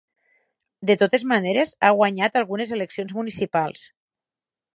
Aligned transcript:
De 0.91 0.95
totes 1.01 1.25
maneres, 1.31 1.73
ha 1.83 1.91
guanyat 1.99 2.41
algunes 2.41 2.75
eleccions 2.79 3.15
municipals. 3.21 3.87